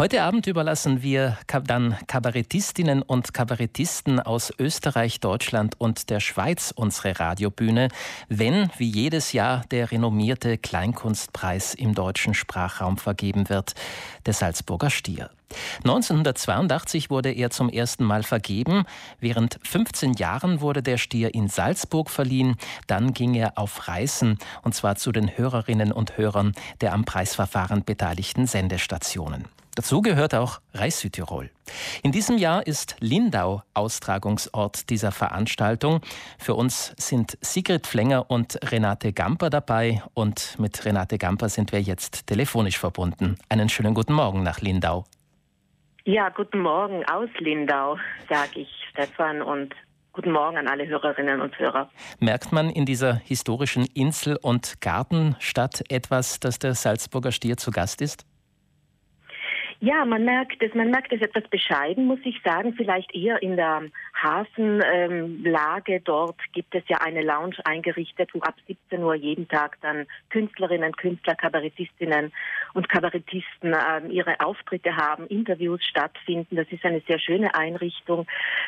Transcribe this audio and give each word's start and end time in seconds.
Heute 0.00 0.22
Abend 0.22 0.46
überlassen 0.46 1.02
wir 1.02 1.36
dann 1.66 1.94
Kabarettistinnen 2.06 3.02
und 3.02 3.34
Kabarettisten 3.34 4.18
aus 4.18 4.50
Österreich, 4.58 5.20
Deutschland 5.20 5.74
und 5.78 6.08
der 6.08 6.20
Schweiz 6.20 6.72
unsere 6.74 7.20
Radiobühne, 7.20 7.88
wenn, 8.30 8.70
wie 8.78 8.88
jedes 8.88 9.34
Jahr, 9.34 9.62
der 9.70 9.90
renommierte 9.90 10.56
Kleinkunstpreis 10.56 11.74
im 11.74 11.94
deutschen 11.94 12.32
Sprachraum 12.32 12.96
vergeben 12.96 13.50
wird, 13.50 13.74
der 14.24 14.32
Salzburger 14.32 14.88
Stier. 14.88 15.28
1982 15.84 17.10
wurde 17.10 17.30
er 17.30 17.50
zum 17.50 17.68
ersten 17.68 18.04
Mal 18.04 18.22
vergeben. 18.22 18.84
Während 19.18 19.60
15 19.64 20.14
Jahren 20.14 20.62
wurde 20.62 20.82
der 20.82 20.96
Stier 20.96 21.34
in 21.34 21.48
Salzburg 21.48 22.08
verliehen. 22.08 22.56
Dann 22.86 23.12
ging 23.12 23.34
er 23.34 23.58
auf 23.58 23.86
Reisen, 23.86 24.38
und 24.62 24.74
zwar 24.74 24.96
zu 24.96 25.12
den 25.12 25.36
Hörerinnen 25.36 25.92
und 25.92 26.16
Hörern 26.16 26.54
der 26.80 26.94
am 26.94 27.04
Preisverfahren 27.04 27.84
beteiligten 27.84 28.46
Sendestationen. 28.46 29.44
Dazu 29.74 30.02
gehört 30.02 30.34
auch 30.34 30.60
Reis 30.74 31.00
Südtirol. 31.00 31.50
In 32.02 32.12
diesem 32.12 32.38
Jahr 32.38 32.66
ist 32.66 32.96
Lindau 33.00 33.62
Austragungsort 33.74 34.90
dieser 34.90 35.12
Veranstaltung. 35.12 36.00
Für 36.38 36.54
uns 36.54 36.94
sind 36.96 37.38
Sigrid 37.40 37.86
Flenger 37.86 38.30
und 38.30 38.58
Renate 38.70 39.12
Gamper 39.12 39.50
dabei 39.50 40.02
und 40.14 40.58
mit 40.58 40.84
Renate 40.84 41.18
Gamper 41.18 41.48
sind 41.48 41.72
wir 41.72 41.80
jetzt 41.80 42.26
telefonisch 42.26 42.78
verbunden. 42.78 43.36
Einen 43.48 43.68
schönen 43.68 43.94
guten 43.94 44.12
Morgen 44.12 44.42
nach 44.42 44.60
Lindau. 44.60 45.04
Ja, 46.04 46.30
guten 46.30 46.60
Morgen 46.60 47.04
aus 47.04 47.28
Lindau, 47.38 47.96
sage 48.28 48.60
ich 48.60 48.68
Stefan 48.90 49.42
und 49.42 49.74
Guten 50.12 50.32
Morgen 50.32 50.58
an 50.58 50.66
alle 50.66 50.88
Hörerinnen 50.88 51.40
und 51.40 51.56
Hörer. 51.56 51.88
Merkt 52.18 52.50
man 52.50 52.68
in 52.68 52.84
dieser 52.84 53.14
historischen 53.14 53.86
Insel- 53.94 54.38
und 54.42 54.80
Gartenstadt 54.80 55.84
etwas, 55.88 56.40
dass 56.40 56.58
der 56.58 56.74
Salzburger 56.74 57.30
Stier 57.30 57.56
zu 57.56 57.70
Gast 57.70 58.02
ist? 58.02 58.26
Ja, 59.82 60.04
man 60.04 60.26
merkt 60.26 60.62
es, 60.62 60.74
man 60.74 60.90
merkt 60.90 61.10
es 61.10 61.22
etwas 61.22 61.48
bescheiden, 61.48 62.04
muss 62.04 62.18
ich 62.24 62.38
sagen. 62.44 62.74
Vielleicht 62.74 63.14
eher 63.14 63.42
in 63.42 63.56
der 63.56 63.84
Hafenlage. 64.12 65.94
Ähm, 65.94 66.02
Dort 66.04 66.38
gibt 66.52 66.74
es 66.74 66.82
ja 66.88 66.98
eine 66.98 67.22
Lounge 67.22 67.56
eingerichtet, 67.64 68.28
wo 68.34 68.40
ab 68.40 68.56
17 68.66 69.02
Uhr 69.02 69.14
jeden 69.14 69.48
Tag 69.48 69.78
dann 69.80 70.06
Künstlerinnen, 70.28 70.92
Künstler, 70.96 71.34
Kabarettistinnen 71.34 72.30
und 72.74 72.90
Kabarettisten 72.90 73.72
äh, 73.72 74.06
ihre 74.10 74.38
Auftritte 74.40 74.96
haben, 74.96 75.26
Interviews 75.28 75.82
stattfinden. 75.82 76.56
Das 76.56 76.70
ist 76.70 76.84
eine 76.84 77.00
sehr 77.08 77.18
schöne 77.18 77.54
Einrichtung. 77.54 78.26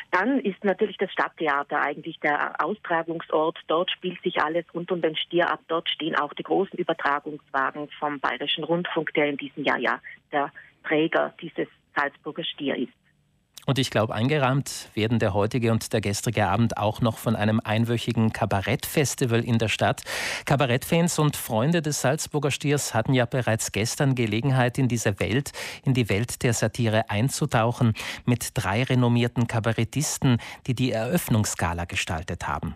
Dann 0.09 0.39
ist 0.39 0.63
natürlich 0.63 0.97
das 0.97 1.11
Stadttheater 1.11 1.79
eigentlich 1.79 2.19
der 2.21 2.55
Austragungsort. 2.59 3.59
Dort 3.67 3.91
spielt 3.91 4.19
sich 4.23 4.41
alles 4.41 4.65
rund 4.73 4.91
um 4.91 4.99
den 4.99 5.15
Stier 5.15 5.51
ab. 5.51 5.59
Dort 5.67 5.89
stehen 5.89 6.15
auch 6.15 6.33
die 6.33 6.43
großen 6.43 6.79
Übertragungswagen 6.79 7.89
vom 7.99 8.19
Bayerischen 8.19 8.63
Rundfunk, 8.63 9.13
der 9.13 9.27
in 9.27 9.37
diesem 9.37 9.63
Jahr 9.63 9.77
ja 9.77 9.99
der 10.31 10.51
Träger 10.83 11.33
dieses 11.41 11.67
Salzburger 11.95 12.43
Stier 12.43 12.75
ist. 12.75 12.93
Und 13.65 13.79
ich 13.79 13.91
glaube, 13.91 14.13
eingerahmt 14.13 14.89
werden 14.93 15.19
der 15.19 15.33
heutige 15.33 15.71
und 15.71 15.93
der 15.93 16.01
gestrige 16.01 16.47
Abend 16.47 16.77
auch 16.77 16.99
noch 16.99 17.17
von 17.17 17.35
einem 17.35 17.61
einwöchigen 17.63 18.33
Kabarettfestival 18.33 19.41
in 19.43 19.57
der 19.57 19.69
Stadt. 19.69 20.03
Kabarettfans 20.45 21.17
und 21.17 21.37
Freunde 21.37 21.81
des 21.81 22.01
Salzburger 22.01 22.51
Stiers 22.51 22.93
hatten 22.93 23.13
ja 23.13 23.25
bereits 23.25 23.71
gestern 23.71 24.15
Gelegenheit, 24.15 24.77
in 24.77 24.89
diese 24.89 25.19
Welt, 25.21 25.53
in 25.85 25.93
die 25.93 26.09
Welt 26.09 26.43
der 26.43 26.53
Satire 26.53 27.09
einzutauchen, 27.09 27.93
mit 28.25 28.49
drei 28.53 28.83
renommierten 28.83 29.47
Kabarettisten, 29.47 30.39
die 30.67 30.75
die 30.75 30.91
Eröffnungsgala 30.91 31.85
gestaltet 31.85 32.47
haben. 32.47 32.75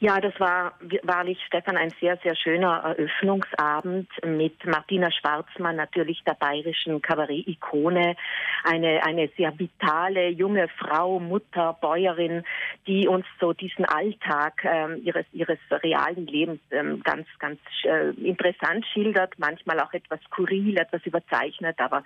Ja, 0.00 0.20
das 0.20 0.38
war 0.38 0.74
wahrlich, 1.02 1.38
Stefan, 1.48 1.76
ein 1.76 1.92
sehr, 2.00 2.16
sehr 2.22 2.36
schöner 2.36 2.94
Eröffnungsabend 2.96 4.08
mit 4.24 4.64
Martina 4.64 5.10
Schwarzmann, 5.10 5.74
natürlich 5.74 6.22
der 6.24 6.34
bayerischen 6.34 7.02
Kabarett-Ikone, 7.02 8.14
eine, 8.62 9.02
eine 9.04 9.28
sehr 9.36 9.58
vitale 9.58 10.28
junge 10.28 10.68
Frau, 10.68 11.18
Mutter, 11.18 11.76
Bäuerin, 11.80 12.44
die 12.86 13.08
uns 13.08 13.26
so 13.40 13.52
diesen 13.52 13.86
Alltag 13.86 14.64
ähm, 14.64 15.00
ihres, 15.02 15.26
ihres 15.32 15.58
realen 15.68 16.28
Lebens 16.28 16.60
ähm, 16.70 17.02
ganz, 17.02 17.26
ganz 17.40 17.58
äh, 17.82 18.10
interessant 18.10 18.86
schildert, 18.92 19.34
manchmal 19.38 19.80
auch 19.80 19.92
etwas 19.92 20.20
skurril, 20.26 20.78
etwas 20.78 21.04
überzeichnet, 21.06 21.74
aber 21.80 22.04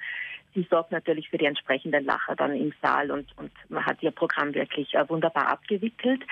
sie 0.55 0.67
sorgt 0.71 0.93
natürlich 0.93 1.29
für 1.29 1.39
die 1.39 1.47
entsprechenden 1.47 2.05
Lacher 2.05 2.37
dann 2.37 2.55
im 2.55 2.73
Saal 2.83 3.11
und, 3.11 3.27
und 3.37 3.51
man 3.69 3.85
hat 3.85 4.03
ihr 4.03 4.11
Programm 4.11 4.55
wirklich 4.55 4.95
äh, 4.95 5.09
wunderbar 5.09 5.49
abgewickelt. 5.49 6.23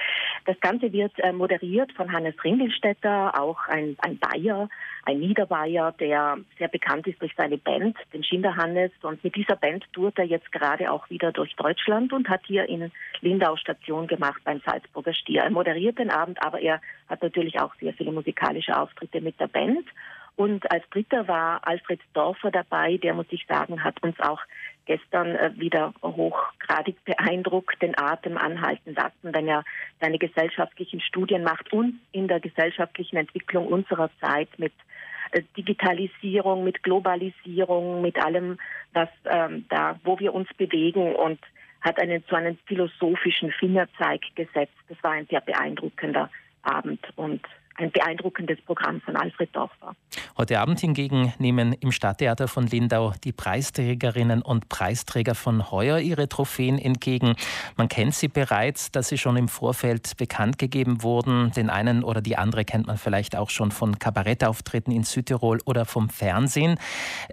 Das 0.47 0.59
Ganze 0.61 0.93
wird 0.93 1.13
äh, 1.19 1.33
moderiert 1.33 1.93
von 1.93 2.13
Hannes 2.13 2.35
Ringelstetter, 2.43 3.41
auch 3.41 3.67
ein, 3.69 3.97
ein 4.01 4.19
Bayer, 4.19 4.69
ein 5.05 5.19
Niederbayer, 5.19 5.93
der 5.93 6.39
sehr 6.59 6.69
bekannt 6.69 7.07
ist 7.07 7.21
durch 7.21 7.33
seine 7.37 7.59
Band, 7.59 7.97
den 8.13 8.23
Schinderhannes. 8.23 8.91
Und 9.03 9.23
mit 9.25 9.35
dieser 9.35 9.57
Band 9.57 9.85
tourt 9.93 10.19
er 10.19 10.25
jetzt 10.25 10.53
gerade 10.53 10.91
auch 10.93 11.09
wieder 11.11 11.33
durch 11.33 11.55
Deutschland 11.57 12.13
und 12.13 12.29
hat 12.29 12.43
hier 12.47 12.69
in 12.69 12.91
Lindau 13.21 13.57
Station 13.57 14.07
gemacht 14.07 14.43
beim 14.45 14.61
Salzburger 14.65 15.15
Stier. 15.15 15.43
Er 15.43 15.51
moderiert 15.51 15.99
den 15.99 16.11
Abend, 16.11 16.43
aber 16.43 16.61
er 16.61 16.81
hat 17.09 17.23
natürlich 17.23 17.61
auch 17.61 17.75
sehr 17.77 17.95
viele 17.95 18.13
musikalische 18.13 18.79
Auftritte 18.79 19.21
mit 19.21 19.39
der 19.41 19.49
Band. 19.49 19.87
Und 20.41 20.71
als 20.73 20.89
dritter 20.89 21.29
war 21.29 21.69
Alfred 21.69 22.01
Dorfer 22.15 22.51
dabei, 22.51 22.97
der, 22.97 23.13
muss 23.13 23.27
ich 23.29 23.45
sagen, 23.47 23.85
hat 23.85 24.03
uns 24.03 24.19
auch 24.21 24.41
gestern 24.87 25.37
äh, 25.37 25.51
wieder 25.57 25.93
hochgradig 26.03 26.97
beeindruckt, 27.05 27.83
den 27.83 27.93
Atem 27.99 28.39
anhalten 28.39 28.95
lassen, 28.95 29.35
wenn 29.35 29.47
er 29.47 29.65
seine 30.01 30.17
gesellschaftlichen 30.17 31.03
Studien 31.03 31.43
macht 31.43 31.71
und 31.75 32.01
in 32.13 32.27
der 32.27 32.41
gesellschaftlichen 32.41 33.19
Entwicklung 33.19 33.67
unserer 33.67 34.09
Zeit 34.19 34.49
mit 34.57 34.73
äh, 35.33 35.43
Digitalisierung, 35.59 36.65
mit 36.65 36.83
Globalisierung, 36.83 38.01
mit 38.01 38.17
allem, 38.17 38.59
was 38.95 39.11
ähm, 39.27 39.67
da, 39.69 40.01
wo 40.05 40.19
wir 40.21 40.33
uns 40.33 40.49
bewegen 40.55 41.17
und 41.17 41.39
hat 41.83 42.01
einen 42.01 42.25
so 42.31 42.37
einen 42.37 42.57
philosophischen 42.65 43.53
Fingerzeig 43.53 44.23
gesetzt. 44.37 44.73
Das 44.89 44.97
war 45.03 45.11
ein 45.11 45.27
sehr 45.27 45.43
beeindruckender 45.43 46.31
Abend 46.63 47.07
und 47.17 47.43
ein 47.77 47.91
beeindruckendes 47.91 48.61
Programm 48.63 49.01
von 49.01 49.17
Alfred 49.17 49.55
Dorfer. 49.55 49.95
Heute 50.37 50.61
Abend 50.61 50.81
hingegen 50.81 51.33
nehmen 51.39 51.73
im 51.73 51.93
Stadttheater 51.93 52.49
von 52.49 52.67
Lindau 52.67 53.15
die 53.25 53.33
Preisträgerinnen 53.33 54.43
und 54.43 54.69
Preisträger 54.69 55.35
von 55.35 55.71
heuer 55.71 55.99
ihre 55.99 56.29
Trophäen 56.29 56.79
entgegen. 56.79 57.35
Man 57.77 57.89
kennt 57.89 58.15
sie 58.15 58.29
bereits, 58.29 58.91
dass 58.91 59.09
sie 59.09 59.19
schon 59.19 59.37
im 59.37 59.49
Vorfeld 59.49 60.17
bekannt 60.17 60.59
gegeben 60.59 61.03
wurden. 61.03 61.53
Den 61.53 61.71
einen 61.71 62.05
oder 62.05 62.21
die 62.21 62.37
andere 62.37 62.65
kennt 62.65 62.87
man 62.87 62.99
vielleicht 62.99 63.37
auch 63.37 63.51
schon 63.51 63.71
von 63.71 63.99
Kabarettauftritten 63.99 64.93
in 64.93 65.05
Südtirol 65.05 65.61
oder 65.65 65.85
vom 65.85 66.11
Fernsehen. 66.11 66.79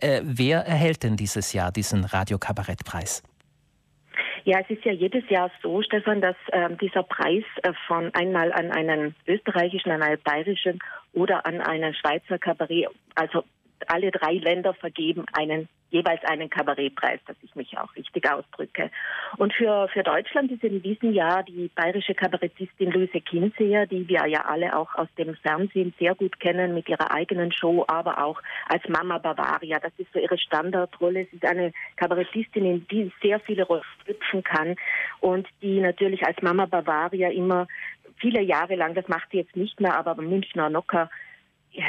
Äh, 0.02 0.22
wer 0.24 0.66
erhält 0.66 1.04
denn 1.04 1.18
dieses 1.18 1.54
Jahr 1.54 1.72
diesen 1.72 2.04
Radiokabarettpreis? 2.06 3.24
Ja, 4.48 4.60
es 4.62 4.70
ist 4.70 4.86
ja 4.86 4.94
jedes 4.94 5.30
Jahr 5.30 5.52
so, 5.62 5.82
Stefan, 5.82 6.22
dass 6.22 6.38
ähm, 6.54 6.78
dieser 6.78 7.04
Preis 7.04 7.44
äh, 7.64 7.74
von 7.86 8.14
einmal 8.14 8.54
an 8.54 8.72
einen 8.72 9.14
österreichischen, 9.28 9.92
an 9.92 10.02
einen 10.02 10.22
bayerischen 10.24 10.80
oder 11.12 11.46
an 11.46 11.60
einen 11.60 11.94
Schweizer 11.94 12.40
Kabarett, 12.40 12.88
also 13.14 13.44
alle 13.88 14.10
drei 14.10 14.36
Länder 14.36 14.74
vergeben 14.74 15.26
einen 15.34 15.68
jeweils 15.90 16.24
einen 16.26 16.50
Kabarettpreis, 16.50 17.20
dass 17.26 17.38
ich 17.42 17.56
mich 17.56 17.78
auch 17.78 17.96
richtig 17.96 18.30
ausdrücke. 18.30 18.92
Und 19.38 19.54
für, 19.54 19.88
für 19.90 20.04
Deutschland 20.04 20.52
ist 20.52 20.64
in 20.64 20.82
diesem 20.82 21.14
Jahr 21.14 21.44
die 21.44 21.70
bayerische 21.76 22.14
Kabarettistin 22.14 22.92
Luise 22.92 23.22
Kinseher, 23.22 23.86
die 23.86 24.08
wir 24.08 24.26
ja 24.28 24.46
alle 24.46 24.76
auch 24.78 24.94
aus 24.96 25.08
dem 25.18 25.36
Fernsehen 25.36 25.94
sehr 26.00 26.16
gut 26.16 26.40
kennen 26.40 26.74
mit 26.74 26.90
ihrer 26.90 27.12
eigenen 27.12 27.52
Show, 27.52 27.86
aber 27.88 28.24
auch 28.24 28.42
als 28.68 28.88
Mama 28.90 29.18
Bavaria. 29.18 29.80
Das 29.80 29.94
ist 29.98 30.12
so 30.14 30.20
ihre 30.20 30.38
Standardrolle. 30.38 31.28
Sie 31.32 31.38
ist 31.38 31.46
eine 31.46 31.72
Kabarettistin, 31.96 32.66
in 32.66 32.88
die 32.88 33.12
sehr 33.22 33.40
viele 33.40 33.64
Rollen 33.64 33.84
schlüpfen 34.04 34.44
kann 34.44 34.76
und 35.22 35.48
die 35.62 35.80
natürlich 35.80 36.26
als 36.26 36.42
Mama 36.42 36.66
Bavaria 36.66 37.30
immer 37.30 37.68
viele 38.20 38.42
Jahre 38.42 38.76
lang, 38.76 38.96
das 38.96 39.08
macht 39.08 39.30
sie 39.32 39.38
jetzt 39.38 39.56
nicht 39.56 39.80
mehr, 39.80 39.98
aber 39.98 40.16
Münchner 40.22 40.70
Nocker 40.70 41.10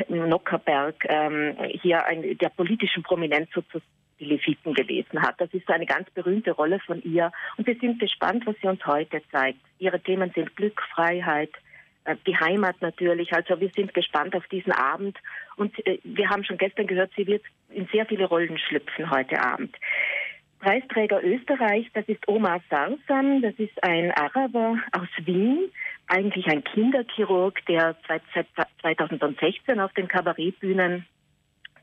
Nockerberg 0.09 1.05
ähm, 1.09 1.57
hier 1.81 2.05
ein, 2.05 2.37
der 2.39 2.51
politischen 2.51 3.03
Prominenz 3.03 3.49
sozusagen 3.53 3.85
die 4.19 4.25
Leviten 4.25 4.75
gelesen 4.75 5.23
hat. 5.23 5.41
Das 5.41 5.53
ist 5.53 5.69
eine 5.71 5.87
ganz 5.87 6.11
berühmte 6.11 6.53
Rolle 6.53 6.81
von 6.81 7.03
ihr. 7.03 7.33
Und 7.57 7.67
wir 7.67 7.77
sind 7.77 8.01
gespannt, 8.01 8.47
was 8.47 8.57
sie 8.61 8.69
uns 8.69 8.85
heute 8.87 9.23
zeigt. 9.31 9.61
Ihre 9.79 10.01
Themen 10.01 10.31
sind 10.35 10.55
Glück, 10.57 10.83
Freiheit, 10.95 11.51
äh, 12.05 12.17
die 12.27 12.37
Heimat 12.37 12.81
natürlich. 12.81 13.33
Also 13.33 13.61
wir 13.61 13.71
sind 13.71 13.95
gespannt 13.95 14.35
auf 14.35 14.47
diesen 14.49 14.73
Abend. 14.73 15.17
Und 15.57 15.75
äh, 15.87 15.99
wir 16.05 16.29
haben 16.29 16.45
schon 16.45 16.59
gestern 16.59 16.87
gehört, 16.87 17.13
sie 17.17 17.27
wird 17.27 17.43
in 17.71 17.87
sehr 17.93 18.07
viele 18.07 18.27
Rollen 18.27 18.59
schlüpfen 18.59 19.11
heute 19.11 19.41
Abend. 19.41 19.77
Preisträger 20.61 21.23
Österreich, 21.23 21.89
das 21.95 22.09
ist 22.09 22.27
Omar 22.27 22.61
Sarsam, 22.69 23.43
das 23.43 23.55
ist 23.59 23.81
ein 23.85 24.11
Araber 24.11 24.77
aus 24.91 25.09
Wien, 25.25 25.71
eigentlich 26.09 26.47
ein 26.47 26.65
Kinderchirurg, 26.65 27.65
der 27.67 27.97
seit 28.07 28.23
2016 28.81 29.81
auf 29.81 29.93
den 29.93 30.09
Kabarettbühnen 30.09 31.07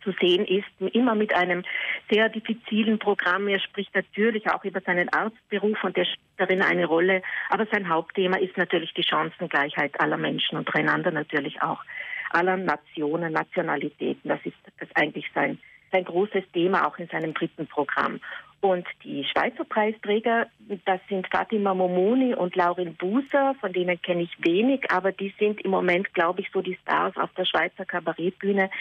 zu 0.04 0.14
sehen 0.22 0.46
ist, 0.46 0.96
immer 0.96 1.16
mit 1.16 1.34
einem 1.34 1.64
sehr 2.12 2.30
diffizilen 2.30 3.00
Programm. 3.00 3.48
Er 3.48 3.60
spricht 3.60 3.94
natürlich 3.96 4.48
auch 4.50 4.64
über 4.64 4.82
seinen 4.82 5.10
Arztberuf 5.10 5.84
und 5.84 5.98
der 5.98 6.06
spielt 6.06 6.20
darin 6.38 6.62
eine 6.62 6.86
Rolle. 6.86 7.24
Aber 7.50 7.66
sein 7.72 7.90
Hauptthema 7.90 8.38
ist 8.38 8.56
natürlich 8.56 8.94
die 8.94 9.04
Chancengleichheit 9.04 10.00
aller 10.00 10.18
Menschen 10.18 10.58
untereinander 10.58 11.12
natürlich 11.12 11.62
auch 11.62 11.84
aller 12.32 12.58
Nationen, 12.58 13.34
Nationalitäten. 13.34 14.30
Das 14.30 14.40
ist 14.44 14.58
das 14.80 14.90
eigentlich 14.96 15.26
sein 15.34 15.60
ein 15.96 16.06
großes 16.06 16.44
Thema 16.54 16.88
auch 16.88 16.98
in 16.98 17.08
seinem 17.08 17.34
dritten 17.34 17.68
Programm. 17.68 18.20
Und 18.62 18.88
die 19.04 19.24
Schweizer 19.26 19.64
Preisträger, 19.64 20.48
das 20.86 21.00
sind 21.08 21.28
Fatima 21.32 21.74
Momoni 21.74 22.34
und 22.34 22.56
Laurin 22.56 22.96
Buser, 22.96 23.56
von 23.60 23.72
denen 23.74 24.02
kenne 24.02 24.24
ich 24.24 24.32
wenig, 24.40 24.90
aber 24.92 25.12
die 25.12 25.34
sind 25.38 25.62
im 25.62 25.72
Moment, 25.72 26.14
glaube 26.14 26.42
ich, 26.42 26.50
so 26.52 26.62
die 26.62 26.78
Stars 26.82 27.16
auf 27.18 27.32
der 27.34 27.46
Schweizer 27.46 27.86
Kabarettbühne. 27.86 28.72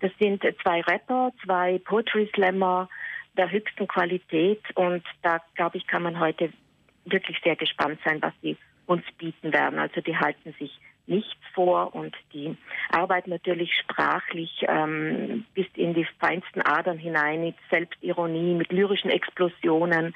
Das 0.00 0.10
sind 0.20 0.42
zwei 0.62 0.82
Rapper, 0.82 1.32
zwei 1.42 1.78
Poetry 1.78 2.30
Slammer 2.34 2.88
der 3.36 3.50
höchsten 3.50 3.88
Qualität 3.88 4.62
und 4.74 5.02
da, 5.22 5.40
glaube 5.54 5.78
ich, 5.78 5.86
kann 5.86 6.02
man 6.02 6.20
heute 6.20 6.52
wirklich 7.04 7.38
sehr 7.42 7.56
gespannt 7.56 7.98
sein, 8.04 8.20
was 8.20 8.32
sie 8.42 8.56
uns 8.86 9.04
bieten 9.18 9.52
werden. 9.52 9.78
Also 9.78 10.00
die 10.00 10.16
halten 10.16 10.54
sich 10.58 10.78
nichts 11.06 11.40
vor 11.54 11.94
und 11.94 12.14
die 12.32 12.56
arbeiten 12.90 13.30
natürlich 13.30 13.72
sprachlich 13.74 14.64
ähm, 14.66 15.44
bis 15.54 15.66
in 15.74 15.94
die 15.94 16.06
feinsten 16.18 16.62
Adern 16.62 16.98
hinein 16.98 17.42
mit 17.42 17.56
Selbstironie, 17.70 18.54
mit 18.54 18.72
lyrischen 18.72 19.10
Explosionen, 19.10 20.14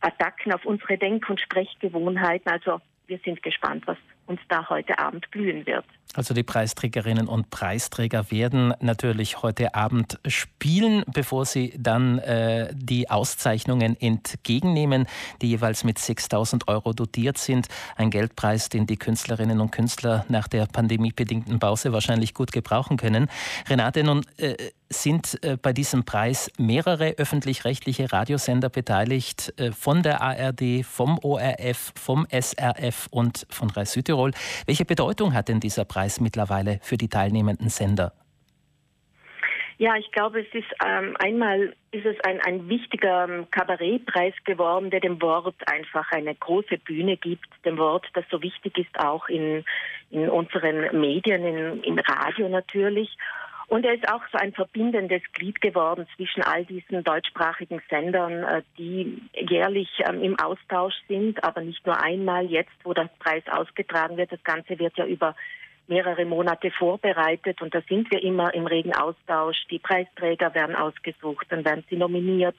Attacken 0.00 0.52
auf 0.52 0.64
unsere 0.64 0.98
Denk- 0.98 1.28
und 1.28 1.40
Sprechgewohnheiten. 1.40 2.50
Also 2.50 2.80
wir 3.06 3.18
sind 3.24 3.42
gespannt, 3.42 3.86
was 3.86 3.98
uns 4.26 4.40
da 4.48 4.68
heute 4.68 4.98
Abend 4.98 5.30
blühen 5.30 5.66
wird. 5.66 5.84
Also 6.14 6.32
die 6.32 6.44
Preisträgerinnen 6.44 7.26
und 7.26 7.50
Preisträger 7.50 8.30
werden 8.30 8.72
natürlich 8.80 9.42
heute 9.42 9.74
Abend 9.74 10.20
spielen, 10.26 11.02
bevor 11.12 11.44
sie 11.44 11.74
dann 11.76 12.18
äh, 12.20 12.72
die 12.72 13.10
Auszeichnungen 13.10 14.00
entgegennehmen, 14.00 15.06
die 15.42 15.48
jeweils 15.48 15.82
mit 15.82 15.98
6000 15.98 16.68
Euro 16.68 16.92
dotiert 16.92 17.38
sind. 17.38 17.66
Ein 17.96 18.10
Geldpreis, 18.10 18.68
den 18.68 18.86
die 18.86 18.96
Künstlerinnen 18.96 19.60
und 19.60 19.72
Künstler 19.72 20.24
nach 20.28 20.46
der 20.46 20.66
pandemiebedingten 20.66 21.58
Pause 21.58 21.92
wahrscheinlich 21.92 22.32
gut 22.32 22.52
gebrauchen 22.52 22.96
können. 22.96 23.28
Renate, 23.68 24.04
nun 24.04 24.24
äh, 24.36 24.54
sind 24.90 25.42
äh, 25.42 25.56
bei 25.56 25.72
diesem 25.72 26.04
Preis 26.04 26.50
mehrere 26.58 27.14
öffentlich-rechtliche 27.16 28.12
Radiosender 28.12 28.68
beteiligt, 28.68 29.52
äh, 29.56 29.72
von 29.72 30.04
der 30.04 30.20
ARD, 30.20 30.84
vom 30.84 31.18
ORF, 31.18 31.92
vom 31.96 32.24
SRF 32.30 33.08
und 33.10 33.46
von 33.50 33.70
Reis 33.70 33.92
Südtirol. 33.92 34.30
Welche 34.66 34.84
Bedeutung 34.84 35.34
hat 35.34 35.48
denn 35.48 35.58
dieser 35.58 35.84
Preis? 35.84 35.93
Preis 35.94 36.20
mittlerweile 36.20 36.80
für 36.82 36.96
die 36.96 37.08
teilnehmenden 37.08 37.68
Sender? 37.68 38.12
Ja, 39.78 39.96
ich 39.96 40.10
glaube, 40.10 40.40
es 40.40 40.52
ist 40.52 40.72
ähm, 40.84 41.16
einmal 41.18 41.74
ist 41.92 42.06
es 42.06 42.16
ein, 42.24 42.40
ein 42.40 42.68
wichtiger 42.68 43.28
ähm, 43.28 43.46
Kabarettpreis 43.50 44.34
geworden, 44.44 44.90
der 44.90 45.00
dem 45.00 45.22
Wort 45.22 45.56
einfach 45.66 46.10
eine 46.10 46.34
große 46.34 46.78
Bühne 46.78 47.16
gibt, 47.16 47.46
dem 47.64 47.78
Wort, 47.78 48.06
das 48.14 48.24
so 48.30 48.42
wichtig 48.42 48.76
ist 48.78 48.98
auch 48.98 49.28
in, 49.28 49.64
in 50.10 50.28
unseren 50.28 51.00
Medien, 51.00 51.44
in, 51.44 51.82
im 51.84 51.98
Radio 51.98 52.48
natürlich. 52.48 53.16
Und 53.66 53.84
er 53.84 53.94
ist 53.94 54.08
auch 54.12 54.22
so 54.30 54.38
ein 54.38 54.52
verbindendes 54.52 55.22
Glied 55.32 55.60
geworden 55.60 56.06
zwischen 56.16 56.42
all 56.42 56.64
diesen 56.64 57.02
deutschsprachigen 57.02 57.80
Sendern, 57.88 58.44
äh, 58.44 58.62
die 58.78 59.22
jährlich 59.34 59.88
ähm, 60.08 60.22
im 60.22 60.38
Austausch 60.38 60.94
sind, 61.08 61.42
aber 61.42 61.62
nicht 61.62 61.84
nur 61.86 62.00
einmal 62.00 62.46
jetzt, 62.46 62.74
wo 62.82 62.94
der 62.94 63.10
Preis 63.20 63.44
ausgetragen 63.50 64.16
wird. 64.16 64.32
Das 64.32 64.42
Ganze 64.44 64.78
wird 64.78 64.96
ja 64.96 65.06
über 65.06 65.34
mehrere 65.86 66.24
Monate 66.24 66.70
vorbereitet 66.70 67.60
und 67.60 67.74
da 67.74 67.80
sind 67.88 68.10
wir 68.10 68.22
immer 68.22 68.54
im 68.54 68.66
regen 68.66 68.94
Austausch. 68.94 69.56
Die 69.70 69.78
Preisträger 69.78 70.54
werden 70.54 70.76
ausgesucht, 70.76 71.46
dann 71.50 71.64
werden 71.64 71.84
sie 71.90 71.96
nominiert. 71.96 72.56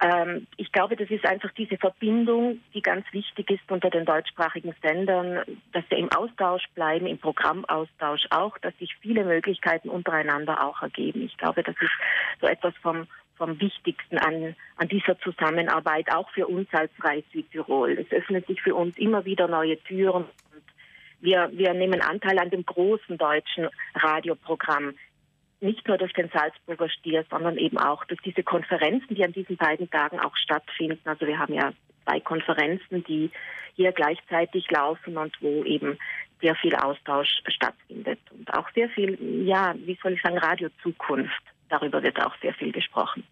Ähm, 0.00 0.46
ich 0.56 0.70
glaube, 0.70 0.96
das 0.96 1.10
ist 1.10 1.26
einfach 1.26 1.50
diese 1.52 1.76
Verbindung, 1.76 2.60
die 2.72 2.82
ganz 2.82 3.04
wichtig 3.12 3.50
ist 3.50 3.70
unter 3.70 3.90
den 3.90 4.04
deutschsprachigen 4.04 4.74
Sendern, 4.80 5.42
dass 5.72 5.84
wir 5.88 5.98
im 5.98 6.12
Austausch 6.12 6.64
bleiben, 6.74 7.06
im 7.06 7.18
Programmaustausch 7.18 8.26
auch, 8.30 8.56
dass 8.58 8.76
sich 8.78 8.94
viele 9.00 9.24
Möglichkeiten 9.24 9.88
untereinander 9.88 10.64
auch 10.64 10.82
ergeben. 10.82 11.22
Ich 11.22 11.36
glaube, 11.36 11.62
das 11.62 11.74
ist 11.80 11.92
so 12.40 12.46
etwas 12.46 12.74
vom 12.82 13.06
vom 13.38 13.60
Wichtigsten 13.60 14.18
an, 14.18 14.56
an 14.76 14.88
dieser 14.88 15.16
Zusammenarbeit, 15.20 16.12
auch 16.12 16.28
für 16.30 16.48
uns 16.48 16.68
als 16.72 16.90
Reis 17.00 17.22
Südtirol. 17.32 17.92
Es 17.92 18.10
öffnet 18.10 18.48
sich 18.48 18.60
für 18.60 18.74
uns 18.74 18.98
immer 18.98 19.24
wieder 19.24 19.46
neue 19.46 19.80
Türen 19.84 20.24
wir, 21.20 21.50
wir 21.52 21.74
nehmen 21.74 22.00
Anteil 22.00 22.38
an 22.38 22.50
dem 22.50 22.64
großen 22.64 23.18
deutschen 23.18 23.68
Radioprogramm. 23.94 24.94
Nicht 25.60 25.88
nur 25.88 25.98
durch 25.98 26.12
den 26.12 26.30
Salzburger 26.32 26.88
Stier, 26.88 27.24
sondern 27.30 27.56
eben 27.56 27.78
auch 27.78 28.04
durch 28.04 28.20
diese 28.22 28.44
Konferenzen, 28.44 29.16
die 29.16 29.24
an 29.24 29.32
diesen 29.32 29.56
beiden 29.56 29.90
Tagen 29.90 30.20
auch 30.20 30.36
stattfinden. 30.36 31.00
Also 31.04 31.26
wir 31.26 31.38
haben 31.38 31.54
ja 31.54 31.72
zwei 32.04 32.20
Konferenzen, 32.20 33.02
die 33.04 33.30
hier 33.74 33.92
gleichzeitig 33.92 34.70
laufen 34.70 35.16
und 35.16 35.36
wo 35.40 35.64
eben 35.64 35.98
sehr 36.40 36.54
viel 36.54 36.76
Austausch 36.76 37.28
stattfindet 37.48 38.20
und 38.30 38.54
auch 38.54 38.68
sehr 38.74 38.88
viel, 38.90 39.18
ja, 39.44 39.74
wie 39.76 39.98
soll 40.00 40.12
ich 40.12 40.22
sagen, 40.22 40.38
Radiozukunft 40.38 41.42
darüber 41.68 42.02
wird 42.02 42.20
auch 42.20 42.34
sehr 42.40 42.54
viel 42.54 42.72
gesprochen. 42.72 43.24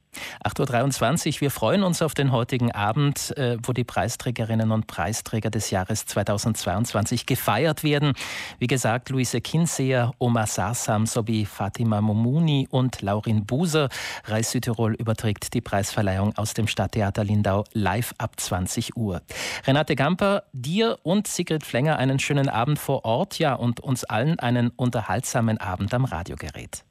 8.23 0.45 1.37
Uhr. 1.37 1.41
Wir 1.43 1.51
freuen 1.51 1.83
uns 1.83 2.03
auf 2.03 2.15
den 2.15 2.33
heutigen 2.33 2.73
Abend, 2.73 3.37
äh, 3.37 3.59
wo 3.63 3.73
die 3.73 3.85
Preisträgerinnen 3.85 4.71
und 4.71 4.87
Preisträger 4.87 5.51
des 5.51 5.71
Jahres 5.71 6.07
2022 6.07 7.27
gefeiert 7.27 7.85
werden. 7.85 8.15
Wie 8.59 8.67
gesagt, 8.67 9.11
Luise 9.11 9.41
Kinseer, 9.41 10.13
Omar 10.19 10.47
Sarsam 10.47 11.07
sowie 11.07 11.45
Fatima 11.45 12.01
Momuni 12.01 12.69
und 12.71 13.03
Laurin 13.03 13.47
Buser. 13.47 13.89
Reis 14.25 14.51
Südtirol 14.51 14.95
überträgt 14.95 15.55
die 15.55 15.61
Preisverleihung 15.61 16.37
aus 16.37 16.55
dem 16.55 16.67
Stadttheater 16.67 17.25
Lindau 17.25 17.65
live 17.73 18.15
ab 18.19 18.39
20 18.39 18.97
Uhr. 18.97 19.23
Renate 19.67 19.97
Gamper, 19.97 20.45
dir 20.53 20.99
und 21.03 21.27
Sigrid 21.27 21.65
Flenger 21.65 21.99
einen 21.99 22.19
schönen 22.19 22.49
Abend 22.49 22.79
vor 22.79 23.05
Ort, 23.05 23.39
ja, 23.39 23.55
und 23.55 23.81
uns 23.81 24.05
allen 24.05 24.39
einen 24.39 24.71
unterhaltsamen 24.71 25.59
Abend 25.59 25.93
am 25.95 26.05
Radiogerät. 26.05 26.85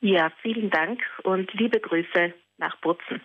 Ja, 0.00 0.30
vielen 0.42 0.70
Dank 0.70 1.00
und 1.22 1.52
liebe 1.54 1.80
Grüße 1.80 2.34
nach 2.58 2.76
Butzen. 2.80 3.20